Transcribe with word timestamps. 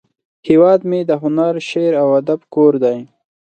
هیواد 0.47 0.79
مې 0.89 0.99
د 1.09 1.11
هنر، 1.21 1.53
شعر، 1.69 1.93
او 2.01 2.07
ادب 2.19 2.39
کور 2.53 2.73
دی 2.83 2.97